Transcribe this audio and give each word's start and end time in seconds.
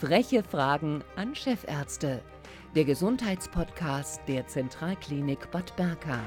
Freche 0.00 0.42
Fragen 0.42 1.04
an 1.14 1.34
Chefärzte. 1.34 2.22
Der 2.74 2.86
Gesundheitspodcast 2.86 4.22
der 4.28 4.46
Zentralklinik 4.46 5.50
Bad 5.50 5.76
Berka. 5.76 6.18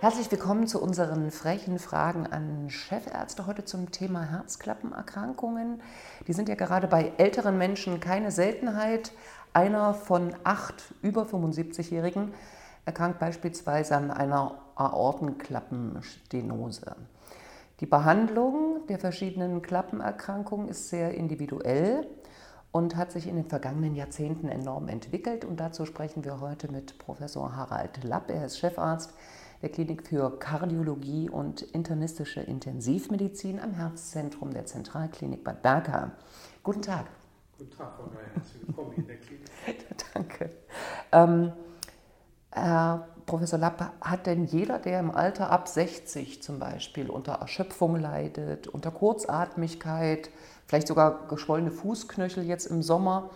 Herzlich 0.00 0.30
willkommen 0.30 0.66
zu 0.66 0.82
unseren 0.82 1.30
frechen 1.30 1.78
Fragen 1.78 2.26
an 2.26 2.68
Chefärzte 2.68 3.46
heute 3.46 3.64
zum 3.64 3.90
Thema 3.90 4.22
Herzklappenerkrankungen. 4.24 5.80
Die 6.26 6.34
sind 6.34 6.50
ja 6.50 6.56
gerade 6.56 6.88
bei 6.88 7.14
älteren 7.16 7.56
Menschen 7.56 8.00
keine 8.00 8.32
Seltenheit. 8.32 9.12
Einer 9.54 9.94
von 9.94 10.34
acht 10.44 10.94
über 11.00 11.22
75-Jährigen 11.22 12.34
erkrankt 12.84 13.18
beispielsweise 13.18 13.96
an 13.96 14.10
einer 14.10 14.60
Aortenklappenstenose. 14.74 16.96
Die 17.80 17.86
Behandlung 17.86 18.86
der 18.88 18.98
verschiedenen 18.98 19.62
Klappenerkrankungen 19.62 20.68
ist 20.68 20.90
sehr 20.90 21.14
individuell 21.14 22.06
und 22.72 22.96
hat 22.96 23.10
sich 23.10 23.26
in 23.26 23.36
den 23.36 23.46
vergangenen 23.46 23.94
Jahrzehnten 23.94 24.48
enorm 24.48 24.88
entwickelt. 24.88 25.44
Und 25.44 25.60
dazu 25.60 25.86
sprechen 25.86 26.24
wir 26.24 26.40
heute 26.40 26.70
mit 26.70 26.98
Professor 26.98 27.56
Harald 27.56 28.04
Lapp. 28.04 28.30
Er 28.30 28.46
ist 28.46 28.58
Chefarzt 28.58 29.14
der 29.62 29.70
Klinik 29.70 30.06
für 30.06 30.38
Kardiologie 30.38 31.28
und 31.28 31.62
internistische 31.62 32.40
Intensivmedizin 32.40 33.60
am 33.60 33.72
Herzzentrum 33.72 34.52
der 34.52 34.66
Zentralklinik 34.66 35.44
Bad 35.44 35.62
Berka. 35.62 36.12
Guten 36.62 36.82
Tag. 36.82 37.06
Guten 37.58 37.76
Tag, 37.76 37.92
Frau 37.96 38.04
Geier. 38.04 38.34
Herzlich 38.34 38.66
willkommen 38.66 38.92
in 38.96 39.06
der 39.06 39.16
Klinik. 39.16 39.46
Danke. 40.14 40.50
Ähm, 41.12 41.52
Herr 42.52 43.08
Professor 43.26 43.58
Lappe, 43.60 43.92
hat 44.00 44.26
denn 44.26 44.44
jeder, 44.44 44.78
der 44.80 44.98
im 44.98 45.12
Alter 45.12 45.50
ab 45.50 45.68
60 45.68 46.42
zum 46.42 46.58
Beispiel 46.58 47.08
unter 47.08 47.34
Erschöpfung 47.34 47.96
leidet, 47.96 48.66
unter 48.66 48.90
Kurzatmigkeit, 48.90 50.30
vielleicht 50.66 50.88
sogar 50.88 51.28
geschwollene 51.28 51.70
Fußknöchel 51.70 52.44
jetzt 52.44 52.66
im 52.66 52.82
Sommer 52.82 53.30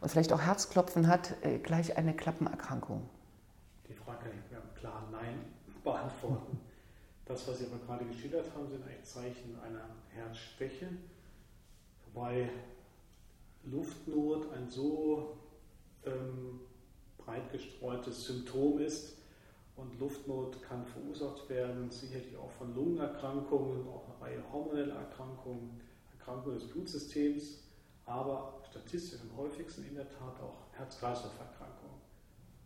und 0.00 0.10
vielleicht 0.10 0.32
auch 0.32 0.40
Herzklopfen 0.40 1.06
hat, 1.06 1.36
äh, 1.42 1.58
gleich 1.58 1.96
eine 1.96 2.14
Klappenerkrankung? 2.14 3.08
Die 3.88 3.94
Frage 3.94 4.18
kann 4.18 4.30
ich 4.30 4.50
mit 4.50 4.60
einem 4.60 4.74
klaren 4.74 5.10
Nein 5.12 5.38
beantworten. 5.84 6.58
Das, 7.24 7.46
was 7.46 7.58
Sie 7.58 7.66
aber 7.66 7.78
gerade 7.86 8.04
geschildert 8.06 8.46
haben, 8.56 8.68
sind 8.68 8.82
eigentlich 8.84 9.04
Zeichen 9.04 9.56
einer 9.64 9.84
Herzschwäche, 10.14 10.88
wobei 12.06 12.48
Luftnot 13.64 14.52
ein 14.52 14.68
so 14.68 15.36
ähm, 16.04 16.60
breit 17.28 17.52
gestreutes 17.52 18.24
Symptom 18.24 18.78
ist, 18.78 19.18
und 19.78 19.98
Luftnot 20.00 20.60
kann 20.60 20.84
verursacht 20.84 21.48
werden, 21.48 21.88
sicherlich 21.88 22.36
auch 22.36 22.50
von 22.50 22.74
Lungenerkrankungen, 22.74 23.86
auch 23.86 24.02
eine 24.08 24.20
Reihe 24.20 24.52
hormoneller 24.52 24.96
Erkrankungen, 24.96 25.80
Erkrankungen 26.18 26.58
des 26.58 26.68
Blutsystems, 26.68 27.60
aber 28.04 28.60
statistisch 28.68 29.20
am 29.20 29.36
häufigsten 29.36 29.84
in 29.84 29.94
der 29.94 30.08
Tat 30.08 30.40
auch 30.40 30.66
Herz-Kreislauf-Erkrankungen. 30.72 32.00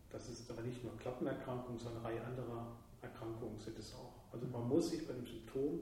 Das 0.09 0.27
ist 0.27 0.49
aber 0.49 0.63
nicht 0.63 0.83
nur 0.83 0.97
Klappenerkrankungen, 0.97 1.77
sondern 1.77 2.03
eine 2.03 2.15
Reihe 2.15 2.25
anderer 2.25 2.77
Erkrankungen 3.03 3.59
sind 3.59 3.77
es 3.77 3.93
auch. 3.93 4.13
Also 4.31 4.47
man 4.47 4.67
muss 4.67 4.89
sich 4.89 5.07
bei 5.07 5.13
dem 5.13 5.27
Symptom 5.27 5.81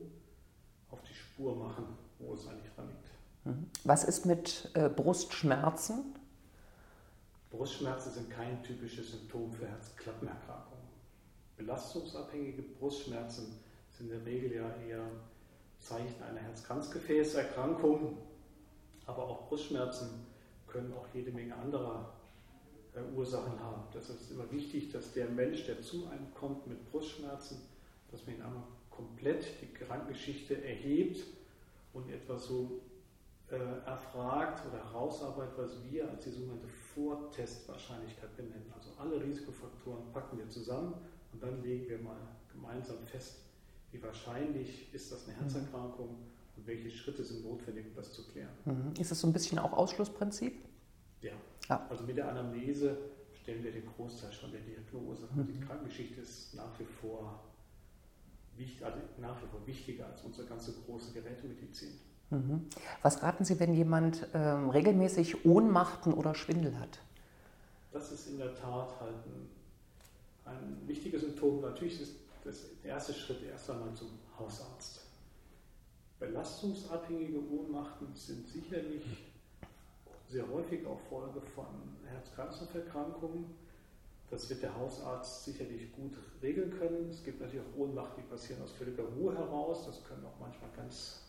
auf 0.90 1.02
die 1.04 1.14
Spur 1.14 1.56
machen, 1.56 1.86
wo 2.20 2.34
es 2.34 2.46
eigentlich 2.46 2.74
dran 2.76 2.90
liegt. 2.90 3.10
Mhm. 3.46 3.68
Was 3.86 4.04
ist 4.04 4.26
mit 4.26 4.70
äh, 4.74 4.90
Brustschmerzen? 4.90 6.14
Brustschmerzen 7.52 8.14
sind 8.14 8.30
kein 8.30 8.64
typisches 8.64 9.12
Symptom 9.12 9.52
für 9.52 9.68
Herzklappenerkrankungen. 9.68 10.88
Belastungsabhängige 11.58 12.62
Brustschmerzen 12.62 13.60
sind 13.90 14.10
in 14.12 14.18
der 14.18 14.26
Regel 14.26 14.54
ja 14.56 14.76
eher 14.88 15.06
Zeichen 15.78 16.24
einer 16.24 16.40
Herz-Kranzgefäßerkrankung, 16.40 18.18
aber 19.06 19.24
auch 19.24 19.48
Brustschmerzen 19.50 20.26
können 20.68 20.94
auch 20.94 21.08
jede 21.14 21.32
Menge 21.32 21.56
anderer 21.56 22.14
äh, 22.96 23.02
Ursachen 23.16 23.60
haben. 23.60 23.84
Deshalb 23.94 24.20
ist 24.22 24.32
immer 24.32 24.50
wichtig, 24.52 24.92
dass 24.92 25.12
der 25.12 25.28
Mensch, 25.28 25.66
der 25.66 25.82
zu 25.82 26.08
einem 26.08 26.34
kommt 26.34 26.66
mit 26.68 26.90
Brustschmerzen, 26.90 27.62
dass 28.12 28.26
man 28.26 28.36
ihn 28.36 28.42
einmal 28.42 28.64
komplett 28.90 29.46
die 29.62 29.74
Krankengeschichte 29.74 30.64
erhebt 30.64 31.26
und 31.94 32.10
etwas 32.10 32.46
so 32.46 32.82
äh, 33.52 33.86
erfragt 33.86 34.66
oder 34.68 34.84
herausarbeitet, 34.84 35.54
was 35.58 35.84
wir 35.90 36.10
als 36.10 36.24
die 36.24 36.32
sogenannte 36.32 36.68
Vortestwahrscheinlichkeit 36.68 38.36
benennen. 38.36 38.72
Also 38.76 38.92
alle 39.00 39.24
Risikofaktoren 39.24 40.12
packen 40.14 40.38
wir 40.38 40.50
zusammen 40.50 40.94
und 41.34 41.44
dann 41.44 41.62
legen 41.62 41.90
wir 41.90 42.00
mal 42.00 42.18
gemeinsam 42.52 42.98
fest, 43.06 43.40
wie 43.92 44.02
wahrscheinlich 44.02 44.94
ist 44.94 45.12
das 45.12 45.28
eine 45.28 45.36
mhm. 45.36 45.42
Herzerkrankung 45.42 46.10
und 46.58 46.68
welche 46.68 46.90
Schritte 46.90 47.24
sind 47.24 47.44
notwendig, 47.44 47.88
um 47.88 47.96
das 47.96 48.14
zu 48.14 48.28
klären. 48.28 48.52
Mhm. 48.66 48.94
Ist 49.00 49.12
das 49.12 49.20
so 49.20 49.28
ein 49.28 49.34
bisschen 49.34 49.60
auch 49.60 49.74
Ausschlussprinzip? 49.74 50.54
Ja. 51.22 51.32
ja. 51.70 51.88
Also 51.90 52.04
mit 52.04 52.18
der 52.18 52.30
Anamnese 52.30 52.98
stellen 53.42 53.64
wir 53.64 53.72
den 53.72 53.86
Großteil 53.86 54.32
schon 54.32 54.52
der 54.52 54.62
Diagnose. 54.62 55.28
Mhm. 55.34 55.48
Die 55.48 55.60
Krankengeschichte 55.60 56.22
ist 56.22 56.54
nach 56.54 56.80
wie 56.80 56.86
vor 56.86 57.44
also 58.84 58.98
nach 59.18 59.42
wie 59.42 59.48
vor 59.48 59.66
wichtiger 59.66 60.06
als 60.08 60.22
unsere 60.22 60.48
ganze 60.48 60.74
große 60.86 61.14
Gerätemedizin. 61.14 62.00
Mhm. 62.32 62.66
Was 63.02 63.22
raten 63.22 63.46
Sie, 63.46 63.60
wenn 63.60 63.74
jemand 63.74 64.28
ähm, 64.34 64.70
regelmäßig 64.70 65.46
Ohnmachten 65.46 66.14
oder 66.14 66.34
Schwindel 66.34 66.80
hat? 66.80 67.00
Das 67.92 68.12
ist 68.12 68.28
in 68.28 68.38
der 68.38 68.56
Tat 68.56 68.90
halt 69.00 69.16
ein 69.26 69.50
ein 70.46 70.82
wichtiges 70.88 71.22
Symptom. 71.22 71.62
Natürlich 71.62 72.02
ist 72.02 72.16
das 72.44 72.66
der 72.84 72.92
erste 72.92 73.14
Schritt 73.14 73.44
erst 73.44 73.70
einmal 73.70 73.94
zum 73.94 74.10
Hausarzt. 74.38 75.02
Belastungsabhängige 76.20 77.40
Ohnmachten 77.52 78.08
sind 78.14 78.48
sicherlich 78.48 79.04
sehr 80.30 80.48
häufig 80.50 80.86
auch 80.86 81.00
Folge 81.10 81.42
von 81.42 81.66
Herz-Kreislauf-Erkrankungen. 82.06 83.46
Das 84.30 84.50
wird 84.50 84.64
der 84.64 84.76
Hausarzt 84.78 85.44
sicherlich 85.44 85.92
gut 85.94 86.14
regeln 86.42 86.72
können. 86.80 87.10
Es 87.10 87.24
gibt 87.24 87.42
natürlich 87.42 87.66
auch 87.66 87.80
Ohnmachten, 87.80 88.24
die 88.24 88.30
passieren 88.30 88.62
aus 88.62 88.72
völliger 88.72 89.04
Ruhe 89.04 89.36
heraus. 89.36 89.86
Das 89.86 90.04
können 90.06 90.26
auch 90.26 90.40
manchmal 90.40 90.70
ganz 90.76 91.22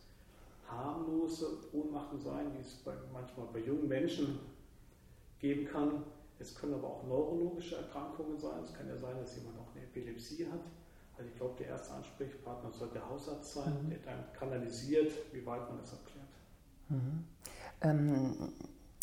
harmlose 0.73 1.59
Ohnmachten 1.73 2.21
sein, 2.21 2.53
die 2.55 2.61
es 2.61 2.75
bei, 2.85 2.93
manchmal 3.13 3.47
bei 3.53 3.61
jungen 3.61 3.89
Menschen 3.89 4.41
geben 5.39 5.67
kann. 5.67 6.05
Es 6.39 6.55
können 6.55 6.75
aber 6.75 6.89
auch 6.89 7.05
neurologische 7.05 7.77
Erkrankungen 7.77 8.39
sein. 8.39 8.63
Es 8.65 8.75
kann 8.75 8.89
ja 8.89 8.97
sein, 8.97 9.17
dass 9.19 9.37
jemand 9.37 9.59
auch 9.59 9.75
eine 9.75 9.85
Epilepsie 9.85 10.47
hat. 10.47 10.61
Also 11.17 11.31
ich 11.31 11.37
glaube, 11.37 11.55
der 11.59 11.69
erste 11.69 11.95
Ansprechpartner 11.95 12.71
sollte 12.73 12.95
der 12.95 13.09
Hausarzt 13.09 13.55
sein, 13.55 13.85
mhm. 13.85 13.91
der 13.91 13.99
dann 13.99 14.25
kanalisiert, 14.33 15.13
wie 15.33 15.45
weit 15.47 15.69
man 15.69 15.79
das 15.79 15.93
erklärt. 15.93 16.27
Mhm. 16.89 17.25
Ähm, 17.83 18.53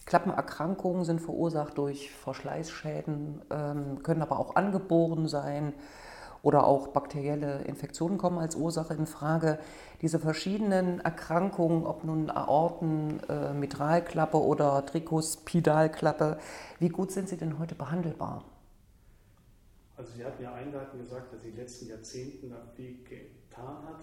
Klappenerkrankungen 0.05 1.05
sind 1.05 1.21
verursacht 1.21 1.77
durch 1.77 2.11
Verschleißschäden, 2.11 3.41
ähm, 3.51 4.03
können 4.03 4.21
aber 4.21 4.39
auch 4.39 4.55
angeboren 4.55 5.27
sein 5.27 5.73
oder 6.41 6.65
auch 6.65 6.87
bakterielle 6.89 7.61
Infektionen 7.63 8.17
kommen 8.17 8.37
als 8.37 8.55
Ursache 8.55 8.93
in 8.93 9.05
Frage. 9.05 9.59
Diese 10.01 10.19
verschiedenen 10.19 10.99
Erkrankungen, 11.01 11.85
ob 11.85 12.03
nun 12.03 12.29
Aorten, 12.29 13.19
äh, 13.27 13.53
Mitralklappe 13.53 14.37
oder 14.37 14.85
Trikospidalklappe, 14.85 16.37
wie 16.79 16.89
gut 16.89 17.11
sind 17.11 17.29
sie 17.29 17.37
denn 17.37 17.59
heute 17.59 17.75
behandelbar? 17.75 18.43
Also 19.97 20.13
Sie 20.13 20.23
hatten 20.23 20.41
ja 20.41 20.53
einleitend 20.53 21.03
gesagt, 21.03 21.33
dass 21.33 21.43
in 21.43 21.51
den 21.51 21.57
letzten 21.57 21.89
Jahrzehnten 21.89 22.53
viel 22.75 23.03
getan 23.03 23.83
hat. 23.85 23.99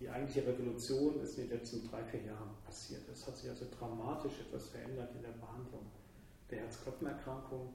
Die 0.00 0.08
eigentliche 0.08 0.46
Revolution 0.46 1.20
ist 1.20 1.38
in 1.38 1.48
den 1.48 1.58
letzten 1.58 1.90
drei, 1.90 2.02
vier 2.04 2.22
Jahren 2.22 2.50
passiert. 2.64 3.02
Es 3.12 3.26
hat 3.26 3.36
sich 3.36 3.50
also 3.50 3.66
dramatisch 3.78 4.40
etwas 4.40 4.68
verändert 4.68 5.10
in 5.14 5.22
der 5.22 5.30
Behandlung 5.30 5.86
der 6.50 6.60
Herzklappenerkrankung. 6.60 7.72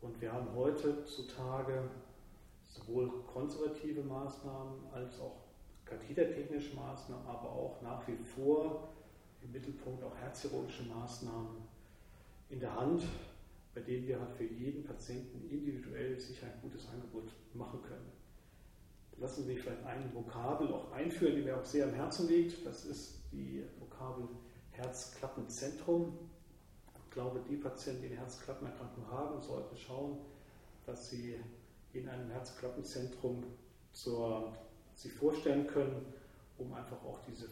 Und 0.00 0.20
wir 0.20 0.32
haben 0.32 0.48
heutzutage 0.54 1.90
sowohl 2.74 3.10
konservative 3.32 4.02
Maßnahmen 4.02 4.92
als 4.92 5.20
auch 5.20 5.44
kathetertechnische 5.84 6.74
Maßnahmen, 6.74 7.26
aber 7.26 7.50
auch 7.50 7.80
nach 7.82 8.06
wie 8.08 8.16
vor 8.16 8.88
im 9.42 9.52
Mittelpunkt 9.52 10.02
auch 10.02 10.16
herzchirurgische 10.16 10.84
Maßnahmen 10.84 11.62
in 12.48 12.60
der 12.60 12.74
Hand, 12.74 13.02
bei 13.74 13.80
denen 13.80 14.06
wir 14.06 14.18
halt 14.18 14.32
für 14.32 14.44
jeden 14.44 14.84
Patienten 14.84 15.48
individuell 15.50 16.18
sicher 16.18 16.46
ein 16.46 16.60
gutes 16.62 16.88
Angebot 16.88 17.30
machen 17.52 17.80
können. 17.82 18.10
Lassen 19.18 19.44
Sie 19.44 19.52
mich 19.52 19.62
vielleicht 19.62 19.84
ein 19.84 20.12
Vokabel 20.12 20.72
auch 20.72 20.90
einführen, 20.92 21.36
die 21.36 21.42
mir 21.42 21.56
auch 21.56 21.64
sehr 21.64 21.86
am 21.86 21.94
Herzen 21.94 22.28
liegt. 22.28 22.66
Das 22.66 22.84
ist 22.84 23.20
die 23.30 23.62
Vokabel 23.78 24.28
Herzklappenzentrum. 24.72 26.18
Ich 27.04 27.10
glaube, 27.10 27.40
die 27.48 27.56
Patienten, 27.56 28.02
die 28.02 28.08
eine 28.08 28.16
Herzklappenerkrankung 28.16 29.08
haben, 29.08 29.40
sollten 29.40 29.76
schauen, 29.76 30.18
dass 30.84 31.10
sie 31.10 31.36
in 31.94 32.08
einem 32.08 32.30
Herzklappenzentrum 32.30 33.44
zur, 33.92 34.52
sich 34.94 35.12
vorstellen 35.12 35.66
können, 35.66 36.04
um 36.58 36.72
einfach 36.72 37.02
auch 37.04 37.20
diese 37.28 37.48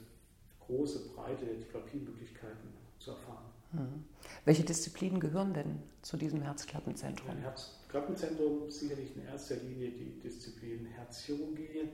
große 0.61 1.11
Breite 1.11 1.45
der 1.45 1.61
Therapiemöglichkeiten 1.61 2.73
zu 2.99 3.13
erfahren. 3.13 3.45
Mhm. 3.73 4.05
Welche 4.45 4.65
Disziplinen 4.65 5.21
gehören 5.21 5.55
denn 5.55 5.83
zu 6.03 6.17
diesem 6.17 6.43
Herzklappenzentrum? 6.43 7.31
Ein 7.31 7.39
Herzklappenzentrum 7.39 8.71
sicherlich 8.71 9.17
in 9.17 9.25
erster 9.25 9.57
Linie 9.57 9.91
die 9.91 10.21
Disziplin 10.21 10.87
Herzchirurgie, 10.87 11.89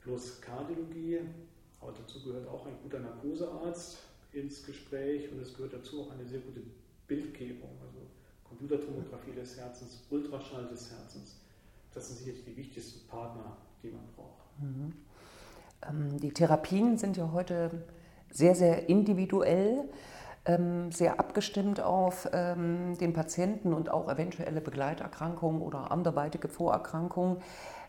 plus 0.00 0.40
Kardiologie. 0.40 1.20
Aber 1.80 1.92
dazu 1.92 2.22
gehört 2.24 2.48
auch 2.48 2.66
ein 2.66 2.76
guter 2.82 3.00
Narkosearzt 3.00 3.98
ins 4.32 4.64
Gespräch 4.64 5.30
und 5.30 5.40
es 5.40 5.54
gehört 5.54 5.74
dazu 5.74 6.02
auch 6.02 6.10
eine 6.12 6.26
sehr 6.26 6.40
gute 6.40 6.62
Bildgebung, 7.06 7.70
also 7.80 7.98
Computertomographie 8.44 9.32
des 9.32 9.56
Herzens, 9.56 10.02
Ultraschall 10.10 10.66
des 10.68 10.90
Herzens. 10.90 11.36
Das 11.96 12.08
sind 12.08 12.18
sicherlich 12.18 12.44
die 12.44 12.56
wichtigsten 12.58 13.08
Partner, 13.08 13.56
die 13.82 13.88
man 13.88 14.02
braucht. 14.14 14.44
Mhm. 14.60 14.92
Ähm, 15.88 16.20
die 16.20 16.30
Therapien 16.30 16.98
sind 16.98 17.16
ja 17.16 17.32
heute 17.32 17.70
sehr, 18.30 18.54
sehr 18.54 18.90
individuell, 18.90 19.88
ähm, 20.44 20.92
sehr 20.92 21.18
abgestimmt 21.18 21.80
auf 21.80 22.28
ähm, 22.34 22.98
den 22.98 23.14
Patienten 23.14 23.72
und 23.72 23.88
auch 23.88 24.12
eventuelle 24.12 24.60
Begleiterkrankungen 24.60 25.62
oder 25.62 25.90
anderweitige 25.90 26.48
Vorerkrankungen. 26.48 27.38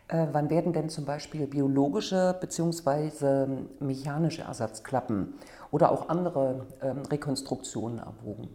Äh, 0.08 0.28
wann 0.32 0.48
werden 0.48 0.72
denn 0.72 0.88
zum 0.88 1.04
Beispiel 1.04 1.46
biologische 1.46 2.34
bzw. 2.40 3.46
mechanische 3.78 4.40
Ersatzklappen 4.40 5.34
oder 5.70 5.92
auch 5.92 6.08
andere 6.08 6.66
Rekonstruktionen 6.80 7.98
erwogen? 7.98 8.48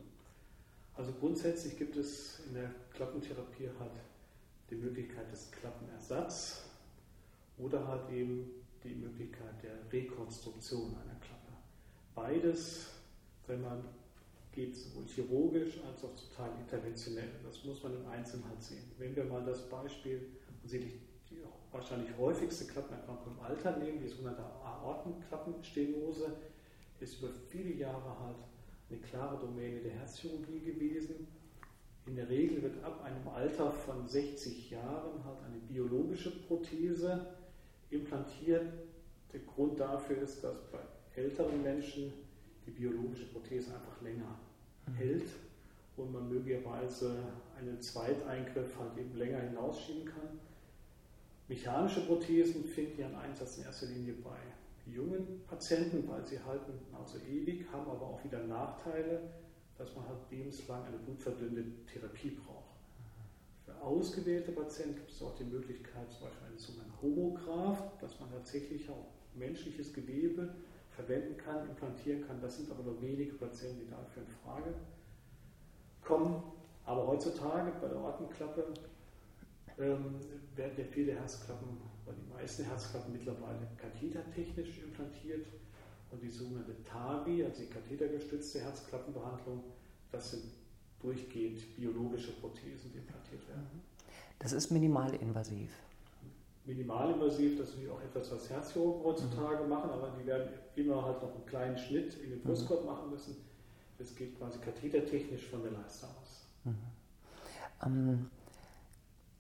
Also 0.96 1.12
grundsätzlich 1.20 1.78
gibt 1.78 1.96
es 1.96 2.40
in 2.48 2.56
der 2.56 2.72
Klappentherapie 2.96 3.70
halt 3.80 3.92
die 4.70 4.76
Möglichkeit 4.76 5.32
des 5.32 5.52
Klappenersatzes 5.52 6.64
oder 7.58 7.88
halt 7.88 8.10
eben 8.12 8.50
die 8.84 8.96
Möglichkeit 8.96 9.62
der 9.62 9.92
Rekonstruktion 9.92 10.96
einer 10.96 11.20
Klappe. 11.20 11.54
Beides, 12.16 12.88
wenn 13.48 13.62
man 13.62 13.84
geht 14.52 14.76
sowohl 14.76 15.06
chirurgisch 15.08 15.80
als 15.88 16.04
auch 16.04 16.16
total 16.16 16.52
interventionell. 16.60 17.30
Das 17.44 17.64
muss 17.64 17.82
man 17.84 17.96
im 17.96 18.08
Einzelnen 18.08 18.48
halt 18.48 18.62
sehen. 18.62 18.84
Wenn 18.98 19.16
wir 19.16 19.26
mal 19.26 19.44
das 19.44 19.68
Beispiel 19.68 20.30
und 20.62 20.70
Sie 20.70 20.80
die 20.80 21.00
wahrscheinlich 21.72 22.16
häufigste 22.18 22.66
Klappenerkrankung 22.66 23.34
im 23.36 23.44
Alter 23.44 23.78
nehmen, 23.78 24.00
die 24.00 24.08
sogenannte 24.08 24.44
Aortenklappenstenose, 24.44 26.38
ist 27.00 27.20
über 27.20 27.30
viele 27.50 27.74
Jahre 27.74 28.20
halt 28.20 28.38
eine 28.90 29.00
klare 29.00 29.40
Domäne 29.40 29.82
der 29.82 29.94
Herzchirurgie 29.94 30.60
gewesen. 30.60 31.28
In 32.06 32.16
der 32.16 32.30
Regel 32.30 32.62
wird 32.62 32.84
ab 32.84 33.02
einem 33.04 33.28
Alter 33.30 33.72
von 33.72 34.08
60 34.08 34.72
Jahren 34.72 35.24
halt 35.24 35.38
eine 35.46 35.60
biologische 35.68 36.32
Prothese 36.32 37.28
implantiert. 37.90 38.74
Der 39.32 39.40
Grund 39.42 39.80
dafür 39.80 40.18
ist, 40.18 40.44
dass 40.44 40.58
bei 40.72 40.80
älteren 41.16 41.64
Menschen 41.64 42.12
die 42.66 42.72
biologische 42.72 43.26
Prothese 43.28 43.74
einfach 43.74 44.02
länger 44.02 44.38
mhm. 44.88 44.94
hält 44.96 45.30
und 45.96 46.12
man 46.12 46.30
möglicherweise 46.30 47.16
einen 47.58 47.82
Zweiteingriff 47.82 48.78
halt 48.78 48.98
eben 48.98 49.16
länger 49.18 49.40
hinausschieben 49.40 50.06
kann. 50.06 50.40
Mechanische 51.48 52.02
Prothesen 52.06 52.66
finden 52.66 53.00
ihren 53.00 53.16
Einsatz 53.16 53.58
in 53.58 53.64
erster 53.64 53.88
Linie 53.88 54.14
bei 54.24 54.38
jungen 54.92 55.42
Patienten, 55.48 56.08
weil 56.08 56.26
sie 56.26 56.40
halten 56.40 56.74
also 56.98 57.18
ewig, 57.20 57.66
haben 57.72 57.90
aber 57.90 58.06
auch 58.08 58.24
wieder 58.24 58.44
Nachteile, 58.44 59.22
dass 59.84 59.94
man 59.96 60.08
halt 60.08 60.20
lebenslang 60.32 60.86
eine 60.86 60.98
blutverdünnende 60.98 61.66
Therapie 61.92 62.30
braucht. 62.30 62.72
Für 63.66 63.76
ausgewählte 63.82 64.54
Patienten 64.54 64.96
gibt 64.96 65.12
es 65.12 65.22
auch 65.22 65.36
die 65.36 65.44
Möglichkeit, 65.44 66.10
zum 66.10 66.28
Beispiel 66.28 66.48
eine 66.48 66.58
sogenannte 66.58 67.02
Homograph, 67.02 67.98
dass 68.00 68.18
man 68.20 68.32
tatsächlich 68.32 68.90
auch 68.90 69.08
menschliches 69.36 69.94
Gewebe 69.94 70.56
verwenden 70.92 71.36
kann, 71.36 71.68
implantieren 71.68 72.26
kann. 72.26 72.40
Das 72.42 72.58
sind 72.58 72.72
aber 72.72 72.84
nur 72.84 73.02
wenige 73.02 73.34
Patienten, 73.34 73.82
die 73.82 73.90
dafür 73.90 74.24
in 74.24 74.30
Frage 74.44 74.74
kommen. 76.02 76.42
Aber 76.86 77.06
heutzutage 77.08 77.72
bei 77.82 77.88
der 77.88 77.98
Ortenklappe 77.98 78.74
ähm, 79.80 80.16
werden 80.56 80.74
ja 80.78 80.84
viele 80.92 81.14
Herzklappen, 81.14 81.78
oder 82.06 82.16
die 82.16 82.34
meisten 82.34 82.64
Herzklappen 82.64 83.12
mittlerweile 83.12 83.68
kathetertechnisch 83.78 84.80
implantiert. 84.84 85.46
Und 86.14 86.22
die 86.22 86.30
sogenannte 86.30 86.76
TAVI, 86.84 87.44
also 87.44 87.64
die 87.64 87.70
kathetergestützte 87.70 88.60
Herzklappenbehandlung, 88.60 89.64
das 90.12 90.30
sind 90.30 90.44
durchgehend 91.00 91.76
biologische 91.76 92.34
Prothesen, 92.34 92.92
die 92.94 93.00
implantiert 93.00 93.48
werden. 93.50 93.64
Mhm. 93.74 93.82
Das 94.38 94.54
ist 94.54 94.70
minimalinvasiv. 94.70 95.72
Minimalinvasiv, 96.66 97.58
das 97.58 97.70
ist 97.70 97.76
natürlich 97.76 97.92
auch 97.92 98.02
etwas, 98.02 98.32
was 98.32 98.48
Herzchirurgen 98.48 99.04
heutzutage 99.04 99.64
mhm. 99.64 99.70
machen, 99.70 99.90
aber 99.90 100.16
die 100.20 100.26
werden 100.28 100.50
immer 100.76 101.04
halt 101.04 101.22
noch 101.24 101.34
einen 101.34 101.46
kleinen 101.48 101.78
Schnitt 101.78 102.14
in 102.24 102.30
den 102.30 102.40
mhm. 102.40 102.44
Brustkorb 102.44 102.82
mhm. 102.82 102.88
machen 102.88 103.10
müssen. 103.10 103.36
Das 103.98 104.16
geht 104.16 104.38
quasi 104.38 104.60
kathetertechnisch 104.60 105.48
von 105.48 105.64
der 105.64 105.72
Leiste 105.72 106.06
aus. 106.06 106.48
Mhm. 106.64 106.76
Ähm, 107.84 108.30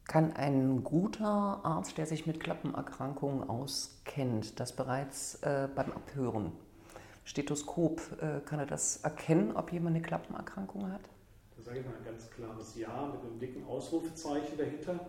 kann 0.06 0.34
ein 0.34 0.84
guter 0.84 1.62
Arzt, 1.64 1.98
der 1.98 2.06
sich 2.06 2.28
mit 2.28 2.40
Klappenerkrankungen 2.40 3.50
auskennt, 3.50 4.60
das 4.60 4.76
bereits 4.76 5.36
äh, 5.44 5.70
beim 5.74 5.92
Abhören, 5.92 6.52
Stethoskop, 7.26 8.02
äh, 8.22 8.42
kann 8.42 8.60
er 8.60 8.66
das 8.66 8.98
erkennen, 8.98 9.56
ob 9.56 9.72
jemand 9.72 9.96
eine 9.96 10.06
Klappenerkrankung 10.06 10.92
hat? 10.92 11.02
Da 11.56 11.64
sage 11.64 11.80
ich 11.80 11.86
mal 11.86 11.94
ein 11.96 12.04
ganz 12.04 12.30
klares 12.30 12.76
Ja 12.76 13.08
mit 13.14 13.22
einem 13.22 13.40
dicken 13.40 13.66
Ausrufezeichen 13.66 14.58
dahinter. 14.58 15.00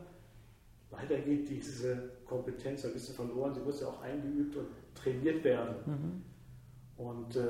Leider 0.93 1.19
geht 1.19 1.49
diese 1.49 2.11
Kompetenz 2.25 2.85
ein 2.85 2.93
bisschen 2.93 3.17
verloren. 3.17 3.53
Sie 3.53 3.61
muss 3.61 3.81
ja 3.81 3.89
auch 3.89 4.01
eingeübt 4.01 4.55
und 4.57 4.69
trainiert 4.95 5.43
werden. 5.43 5.75
Mhm. 5.87 7.05
Und, 7.05 7.35
äh, 7.35 7.43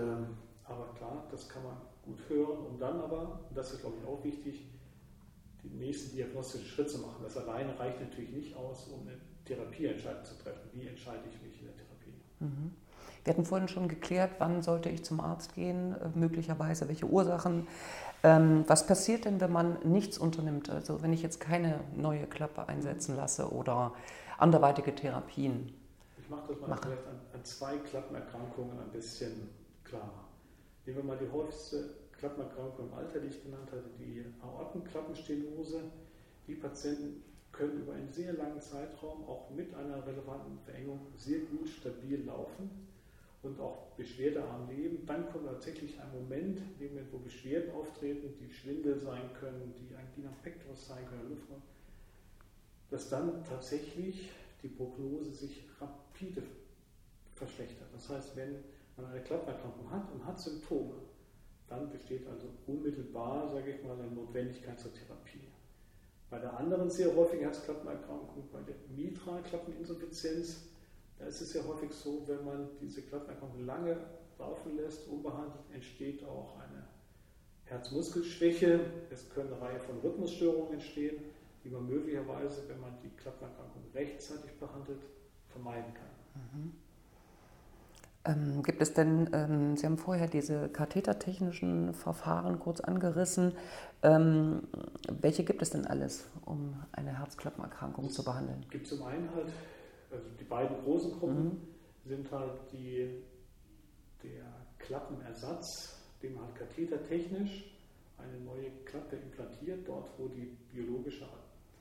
aber 0.65 0.95
klar, 0.97 1.25
das 1.31 1.47
kann 1.47 1.63
man 1.63 1.77
gut 2.05 2.21
hören. 2.29 2.67
Und 2.67 2.81
dann 2.81 3.01
aber, 3.01 3.41
und 3.49 3.57
das 3.57 3.73
ist 3.73 3.83
glaube 3.83 3.97
ich 4.01 4.09
auch 4.09 4.25
wichtig, 4.25 4.67
den 5.65 5.79
nächsten 5.79 6.17
diagnostischen 6.17 6.67
Schritt 6.67 6.91
zu 6.91 6.99
machen. 6.99 7.23
Das 7.23 7.37
alleine 7.37 7.79
reicht 7.79 8.01
natürlich 8.01 8.31
nicht 8.31 8.57
aus, 8.57 8.89
um 8.89 9.07
eine 9.07 9.17
Therapieentscheidung 9.45 10.25
zu 10.25 10.35
treffen. 10.43 10.71
Wie 10.73 10.87
entscheide 10.87 11.23
ich 11.29 11.43
mich 11.43 11.61
in 11.61 11.67
der 11.67 11.77
Therapie? 11.77 12.15
Mhm. 12.41 12.73
Wir 13.25 13.33
hatten 13.33 13.47
vorhin 13.47 13.69
schon 13.69 13.89
geklärt, 13.89 14.33
wann 14.39 14.63
sollte 14.63 14.91
ich 14.91 15.03
zum 15.03 15.21
Arzt 15.21 15.55
gehen, 15.55 15.95
äh, 15.95 16.09
möglicherweise 16.15 16.89
welche 16.89 17.07
Ursachen. 17.07 17.67
Ähm, 18.23 18.65
was 18.67 18.87
passiert 18.87 19.25
denn, 19.25 19.41
wenn 19.41 19.53
man 19.53 19.79
nichts 19.83 20.19
unternimmt? 20.19 20.69
Also 20.69 21.03
wenn 21.03 21.13
ich 21.13 21.23
jetzt 21.23 21.41
keine 21.41 21.81
neue 21.97 22.27
Klappe 22.27 22.69
einsetzen 22.69 23.17
lasse 23.17 23.51
oder 23.51 23.93
anderweitige 24.39 24.95
Therapien? 24.95 25.73
Ich 26.19 26.29
mache 26.29 26.49
das 26.49 26.61
mal 26.61 26.69
mache. 26.69 26.83
vielleicht 26.83 27.07
an, 27.07 27.21
an 27.33 27.45
zwei 27.45 27.77
Klappenerkrankungen 27.79 28.79
ein 28.79 28.91
bisschen 28.91 29.49
klarer. 29.85 30.25
Nehmen 30.85 30.99
wir 30.99 31.05
mal 31.05 31.19
die 31.19 31.31
häufigste 31.31 32.04
Klappenerkrankung 32.19 32.89
im 32.89 32.95
Alter, 32.95 33.21
die 33.21 33.29
ich 33.29 33.43
genannt 33.43 33.71
hatte, 33.71 33.91
die 33.99 34.25
Aortenklappenstenose. 34.43 35.83
Die 36.47 36.55
Patienten 36.55 37.23
können 37.53 37.83
über 37.83 37.95
einen 37.95 38.11
sehr 38.11 38.33
langen 38.33 38.61
Zeitraum 38.61 39.25
auch 39.25 39.51
mit 39.51 39.73
einer 39.75 40.05
relevanten 40.07 40.59
Verengung 40.59 41.07
sehr 41.17 41.41
gut 41.41 41.69
stabil 41.69 42.25
laufen 42.25 42.71
und 43.43 43.61
auch 43.61 43.93
beschwerdearm 43.97 44.69
leben. 44.69 45.07
Dann 45.07 45.31
kommt 45.31 45.47
tatsächlich 45.47 46.01
ein 46.01 46.13
Moment, 46.13 46.59
in 46.59 46.79
dem 46.79 46.89
Moment, 46.95 47.13
wo 47.13 47.19
Beschwerden 47.19 47.71
auftreten, 47.73 48.35
die 48.41 48.53
Schwindel 48.53 48.99
sein 48.99 49.31
können, 49.39 49.75
die 49.79 49.95
Angina 49.95 50.31
pectoris 50.43 50.89
sein 50.89 51.07
können, 51.07 51.41
dass 52.91 53.09
dann 53.09 53.45
tatsächlich 53.45 54.31
die 54.63 54.69
Prognose 54.69 55.33
sich 55.33 55.65
rapide 55.81 56.43
verschlechtert. 57.35 57.89
Das 57.93 58.09
heißt, 58.09 58.37
wenn 58.37 58.57
man 58.97 59.07
eine 59.07 59.21
Klappenerkrankung 59.21 59.91
hat 59.91 60.11
und 60.13 60.25
hat 60.25 60.39
Symptome, 60.41 60.95
dann 61.69 61.91
besteht 61.91 62.27
also 62.29 62.49
unmittelbar, 62.67 63.49
sage 63.49 63.71
ich 63.73 63.83
mal, 63.83 63.99
eine 63.99 64.11
Notwendigkeit 64.11 64.79
zur 64.79 64.93
Therapie. 64.93 65.49
Bei 66.31 66.39
der 66.39 66.59
anderen 66.59 66.91
sehr 66.91 67.15
häufigen 67.15 67.43
Herzklappenerkrankung, 67.43 68.49
bei 68.53 68.61
der 68.63 68.75
Mitral-Klappeninsuffizienz, 68.97 70.63
da 71.19 71.27
ist 71.27 71.41
es 71.41 71.55
ja 71.55 71.63
häufig 71.65 71.93
so, 71.93 72.23
wenn 72.27 72.45
man 72.45 72.69
diese 72.81 73.03
Klappenerkrankung 73.03 73.65
lange 73.65 73.97
laufen 74.39 74.77
lässt, 74.77 75.09
unbehandelt, 75.09 75.65
entsteht 75.73 76.25
auch 76.25 76.59
eine 76.59 76.85
Herzmuskelschwäche. 77.67 78.81
Es 79.11 79.29
können 79.31 79.53
eine 79.53 79.63
Reihe 79.63 79.81
von 79.81 79.99
Rhythmusstörungen 80.01 80.75
entstehen, 80.75 81.23
die 81.65 81.71
man 81.71 81.89
möglicherweise, 81.89 82.69
wenn 82.69 82.81
man 82.81 82.99
die 83.03 83.11
Klappenerkrankung 83.17 83.83
rechtzeitig 83.95 84.53
behandelt, 84.59 85.03
vermeiden 85.49 85.95
kann. 85.95 86.43
Mhm. 86.53 86.73
Ähm, 88.27 88.63
gibt 88.63 88.81
es 88.81 88.95
denn, 88.95 89.29
ähm, 89.35 89.77
Sie 89.77 89.85
haben 89.85 89.99
vorher 89.99 90.29
diese 90.29 90.71
kathetertechnischen 90.71 91.93
Verfahren 91.93 92.59
kurz 92.59 92.81
angerissen, 92.81 93.53
ähm, 94.03 94.63
welche 95.11 95.45
gibt 95.45 95.61
es 95.61 95.71
denn 95.71 95.87
alles, 95.87 96.27
um 96.47 96.83
eine 96.93 97.19
Herzklappenerkrankung 97.19 98.09
zu 98.09 98.25
behandeln? 98.25 98.61
Es 98.63 98.71
gibt 98.71 98.87
zum 98.87 99.03
einen 99.03 99.29
halt, 99.35 99.53
also 100.11 100.25
die 100.41 100.45
beiden 100.45 100.83
großen 100.85 101.13
Gruppen 101.19 101.45
mhm. 101.45 101.61
sind 102.07 102.33
halt 102.33 102.61
die, 102.73 103.23
der 104.23 104.45
Klappenersatz, 104.79 106.01
dem 106.23 106.41
halt 106.41 106.55
kathetertechnisch 106.55 107.75
eine 108.17 108.41
neue 108.41 108.71
Klappe 108.87 109.17
implantiert, 109.17 109.87
dort 109.87 110.09
wo 110.17 110.29
die 110.29 110.57
biologische 110.73 111.27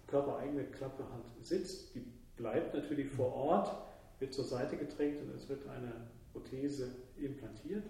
körpereigene 0.07 0.65
Klappe 0.65 1.03
halt 1.03 1.45
sitzt. 1.45 1.95
Die 1.95 2.05
bleibt 2.35 2.73
natürlich 2.73 3.09
vor 3.09 3.33
Ort, 3.33 3.71
wird 4.19 4.33
zur 4.33 4.43
Seite 4.43 4.75
gedrängt 4.75 5.21
und 5.21 5.33
es 5.35 5.47
wird 5.47 5.67
eine 5.69 5.93
Prothese 6.33 6.89
implantiert. 7.17 7.85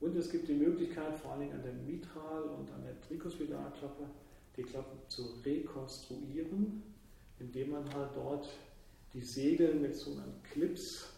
Und 0.00 0.16
es 0.16 0.30
gibt 0.30 0.48
die 0.48 0.54
Möglichkeit, 0.54 1.16
vor 1.16 1.32
allen 1.32 1.42
Dingen 1.42 1.54
an 1.54 1.62
der 1.62 1.72
Mitral- 1.72 2.42
und 2.42 2.70
an 2.72 2.82
der 2.84 3.00
Trikospidalklappe, 3.02 4.04
die 4.56 4.62
Klappen 4.62 4.98
zu 5.08 5.36
rekonstruieren, 5.44 6.82
indem 7.38 7.70
man 7.70 7.94
halt 7.94 8.10
dort 8.14 8.48
die 9.12 9.20
Segel 9.20 9.74
mit 9.74 9.94
so 9.94 10.12
einem 10.12 10.42
Clips 10.42 11.12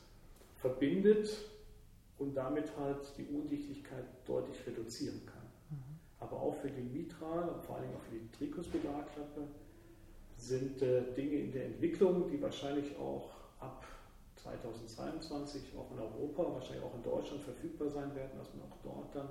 verbindet 0.56 1.37
und 2.18 2.35
damit 2.35 2.76
halt 2.76 3.12
die 3.16 3.25
Undichtigkeit 3.25 4.04
deutlich 4.26 4.66
reduzieren 4.66 5.23
kann. 5.26 5.45
Mhm. 5.71 5.99
Aber 6.21 6.40
auch 6.40 6.56
für 6.56 6.71
die 6.71 6.83
Mitral 6.83 7.49
und 7.49 7.62
vor 7.62 7.76
allem 7.76 7.90
auch 7.90 8.02
für 8.02 8.16
die 8.18 8.30
Trikospedalklappe 8.37 9.49
sind 10.37 10.83
äh, 10.83 11.12
Dinge 11.14 11.37
in 11.37 11.52
der 11.52 11.66
Entwicklung, 11.66 12.28
die 12.28 12.40
wahrscheinlich 12.40 12.97
auch 12.99 13.30
ab 13.59 13.85
2022 14.37 15.76
auch 15.76 15.90
in 15.93 15.99
Europa, 15.99 16.55
wahrscheinlich 16.55 16.85
auch 16.85 16.95
in 16.95 17.02
Deutschland 17.02 17.43
verfügbar 17.43 17.88
sein 17.88 18.14
werden, 18.14 18.38
dass 18.38 18.49
man 18.55 18.71
auch 18.71 18.76
dort 18.83 19.14
dann 19.14 19.28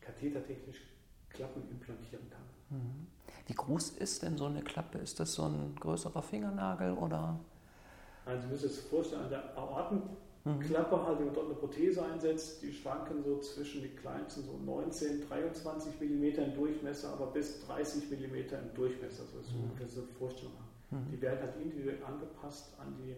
kathetertechnisch 0.00 0.82
Klappen 1.30 1.68
implantieren 1.70 2.30
kann. 2.30 2.78
Mhm. 2.78 3.06
Wie 3.46 3.54
groß 3.54 3.90
ist 3.90 4.22
denn 4.22 4.38
so 4.38 4.46
eine 4.46 4.62
Klappe? 4.62 4.98
Ist 4.98 5.20
das 5.20 5.34
so 5.34 5.44
ein 5.44 5.74
größerer 5.78 6.22
Fingernagel 6.22 6.94
oder? 6.94 7.38
Also 8.24 8.42
Sie 8.42 8.48
müssen 8.48 8.68
sich 8.70 8.84
vorstellen, 8.84 9.22
an 9.24 9.30
der 9.30 9.56
Aortenklappe 9.56 10.96
mhm. 10.96 11.06
halt, 11.06 11.18
wenn 11.18 11.26
man 11.26 11.34
dort 11.34 11.46
eine 11.46 11.56
Prothese 11.56 12.04
einsetzt, 12.04 12.62
die 12.62 12.72
schwanken 12.72 13.22
so 13.22 13.38
zwischen 13.40 13.82
die 13.82 13.90
kleinsten 13.90 14.44
so 14.44 14.56
19, 14.64 15.28
23 15.28 16.00
mm 16.00 16.24
im 16.24 16.54
Durchmesser, 16.54 17.12
aber 17.12 17.26
bis 17.26 17.66
30 17.66 18.10
mm 18.10 18.34
im 18.34 18.74
Durchmesser. 18.74 19.24
So 19.30 19.40
ist 19.40 19.52
mhm. 19.52 19.88
so 19.88 20.00
eine 20.00 20.10
Vorstellung. 20.10 20.54
Mhm. 20.90 21.10
Die 21.10 21.20
werden 21.20 21.40
halt 21.40 21.56
individuell 21.60 22.02
angepasst 22.04 22.72
an 22.78 22.94
die 22.96 23.16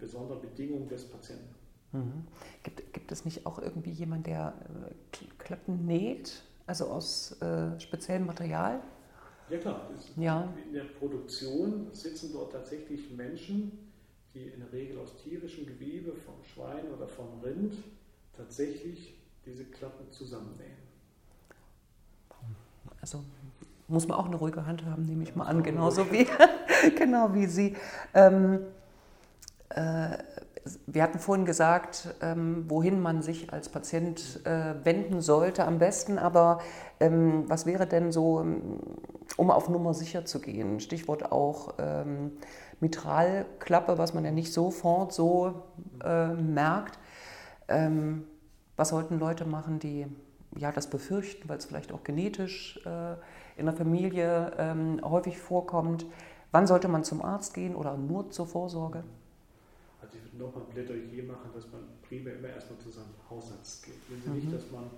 besonderen 0.00 0.40
Bedingungen 0.40 0.88
des 0.88 1.04
Patienten. 1.04 1.54
Mhm. 1.92 2.24
Gibt, 2.62 2.92
gibt 2.92 3.12
es 3.12 3.24
nicht 3.24 3.46
auch 3.46 3.58
irgendwie 3.58 3.90
jemand, 3.90 4.26
der 4.26 4.54
äh, 4.88 5.26
Klappen 5.38 5.86
näht, 5.86 6.42
also 6.66 6.86
aus 6.86 7.40
äh, 7.40 7.78
speziellem 7.80 8.26
Material? 8.26 8.80
Ja 9.48 9.58
klar, 9.58 9.90
ja. 10.16 10.48
in 10.64 10.72
der 10.72 10.84
Produktion 10.84 11.88
sitzen 11.92 12.32
dort 12.32 12.52
tatsächlich 12.52 13.10
Menschen, 13.10 13.90
die 14.32 14.46
in 14.46 14.60
der 14.60 14.72
Regel 14.72 14.98
aus 14.98 15.16
tierischem 15.16 15.66
Gewebe, 15.66 16.12
vom 16.14 16.36
Schwein 16.44 16.88
oder 16.96 17.08
vom 17.08 17.40
Rind, 17.42 17.74
tatsächlich 18.36 19.14
diese 19.44 19.64
Klappen 19.64 20.10
zusammennähen. 20.12 20.78
Also 23.00 23.24
muss 23.88 24.06
man 24.06 24.18
auch 24.18 24.26
eine 24.26 24.36
ruhige 24.36 24.66
Hand 24.66 24.84
haben, 24.84 25.04
nehme 25.04 25.24
ich 25.24 25.34
mal 25.34 25.46
an, 25.46 25.64
genauso 25.64 26.10
wie, 26.12 26.26
genau 26.96 27.34
wie 27.34 27.46
Sie. 27.46 27.76
Ähm, 28.14 28.54
äh, 28.54 28.79
wir 30.86 31.02
hatten 31.02 31.18
vorhin 31.18 31.46
gesagt, 31.46 32.14
ähm, 32.20 32.64
wohin 32.68 33.00
man 33.00 33.22
sich 33.22 33.52
als 33.52 33.68
Patient 33.68 34.44
äh, 34.44 34.74
wenden 34.84 35.20
sollte 35.20 35.64
am 35.64 35.78
besten, 35.78 36.18
aber 36.18 36.60
ähm, 36.98 37.44
was 37.48 37.66
wäre 37.66 37.86
denn 37.86 38.12
so, 38.12 38.44
um 39.36 39.50
auf 39.50 39.68
Nummer 39.68 39.94
sicher 39.94 40.24
zu 40.24 40.40
gehen? 40.40 40.80
Stichwort 40.80 41.32
auch 41.32 41.74
ähm, 41.78 42.32
Mitralklappe, 42.80 43.98
was 43.98 44.14
man 44.14 44.24
ja 44.24 44.30
nicht 44.30 44.52
sofort 44.52 45.12
so 45.12 45.62
äh, 46.04 46.28
merkt. 46.28 46.98
Ähm, 47.68 48.24
was 48.76 48.90
sollten 48.90 49.18
Leute 49.18 49.44
machen, 49.44 49.78
die 49.78 50.06
ja, 50.56 50.72
das 50.72 50.88
befürchten, 50.88 51.48
weil 51.48 51.58
es 51.58 51.66
vielleicht 51.66 51.92
auch 51.92 52.02
genetisch 52.02 52.80
äh, 52.84 53.12
in 53.56 53.66
der 53.66 53.74
Familie 53.74 54.52
ähm, 54.58 55.00
häufig 55.04 55.38
vorkommt? 55.38 56.06
Wann 56.50 56.66
sollte 56.66 56.88
man 56.88 57.04
zum 57.04 57.22
Arzt 57.22 57.54
gehen 57.54 57.76
oder 57.76 57.96
nur 57.96 58.30
zur 58.30 58.46
Vorsorge? 58.46 59.04
Nochmal 60.32 60.64
ein 60.64 60.70
Plädoyer 60.70 61.22
machen, 61.24 61.50
dass 61.54 61.70
man 61.70 61.82
primär 62.02 62.36
immer 62.36 62.48
erstmal 62.48 62.78
zu 62.78 62.90
seinem 62.90 63.14
Hausarzt 63.28 63.84
geht. 63.84 64.00
Wenn 64.08 64.22
Sie 64.22 64.28
mhm. 64.28 64.36
nicht, 64.36 64.52
dass 64.52 64.70
man 64.70 64.90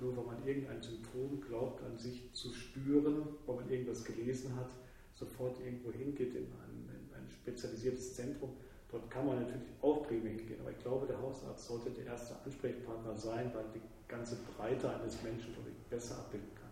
nur 0.00 0.16
weil 0.16 0.24
man 0.24 0.46
irgendein 0.46 0.80
Symptom 0.80 1.40
glaubt, 1.40 1.82
an 1.82 1.98
sich 1.98 2.32
zu 2.32 2.52
spüren, 2.52 3.22
weil 3.46 3.56
man 3.56 3.68
irgendwas 3.68 4.04
gelesen 4.04 4.54
hat, 4.56 4.70
sofort 5.14 5.58
irgendwo 5.60 5.90
hingeht 5.90 6.34
in 6.34 6.44
ein, 6.44 6.88
in 6.88 7.14
ein 7.14 7.28
spezialisiertes 7.30 8.14
Zentrum. 8.14 8.50
Dort 8.90 9.10
kann 9.10 9.26
man 9.26 9.42
natürlich 9.42 9.68
auch 9.82 10.06
primär 10.06 10.32
hingehen, 10.32 10.60
aber 10.60 10.70
ich 10.70 10.78
glaube, 10.78 11.06
der 11.06 11.20
Hausarzt 11.20 11.66
sollte 11.66 11.90
der 11.90 12.06
erste 12.06 12.36
Ansprechpartner 12.44 13.16
sein, 13.16 13.50
weil 13.54 13.64
die 13.74 13.82
ganze 14.06 14.36
Breite 14.56 14.88
eines 14.88 15.22
Menschen 15.22 15.54
besser 15.90 16.16
abbilden 16.16 16.54
kann. 16.54 16.70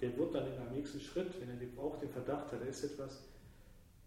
Der 0.00 0.16
wird 0.16 0.34
dann 0.34 0.46
in 0.46 0.58
einem 0.58 0.76
nächsten 0.76 1.00
Schritt, 1.00 1.32
wenn 1.40 1.48
er 1.48 1.82
auch 1.82 1.98
den 1.98 2.10
Verdacht 2.10 2.52
hat, 2.52 2.60
da 2.60 2.66
ist 2.66 2.84
etwas, 2.84 3.24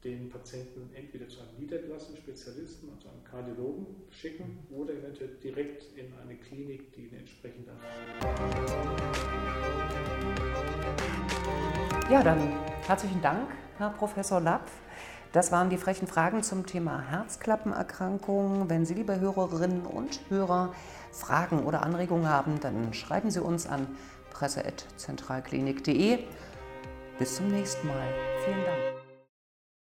den 0.05 0.29
Patienten 0.29 0.91
entweder 0.93 1.27
zu 1.27 1.39
einem 1.39 1.57
niedergelassenen 1.59 2.17
Spezialisten, 2.17 2.89
also 2.95 3.09
einem 3.09 3.23
Kardiologen, 3.23 3.87
schicken 4.11 4.59
oder 4.69 4.93
eventuell 4.93 5.35
direkt 5.43 5.97
in 5.97 6.13
eine 6.21 6.35
Klinik, 6.35 6.93
die 6.93 7.09
eine 7.09 7.19
entsprechende 7.19 7.71
Ja, 12.09 12.21
dann 12.21 12.39
herzlichen 12.85 13.21
Dank, 13.23 13.49
Herr 13.79 13.89
Professor 13.89 14.39
Lapp. 14.39 14.69
Das 15.33 15.51
waren 15.51 15.71
die 15.71 15.77
frechen 15.77 16.07
Fragen 16.07 16.43
zum 16.43 16.67
Thema 16.67 17.01
Herzklappenerkrankung. 17.01 18.69
Wenn 18.69 18.85
Sie, 18.85 18.93
liebe 18.93 19.19
Hörerinnen 19.19 19.87
und 19.87 20.21
Hörer, 20.29 20.73
Fragen 21.11 21.65
oder 21.65 21.81
Anregungen 21.81 22.29
haben, 22.29 22.59
dann 22.61 22.93
schreiben 22.93 23.31
Sie 23.31 23.41
uns 23.41 23.65
an 23.65 23.87
presse.zentralklinik.de. 24.29 26.19
Bis 27.17 27.35
zum 27.35 27.47
nächsten 27.47 27.87
Mal. 27.87 28.07
Vielen 28.45 28.65
Dank. 28.65 28.94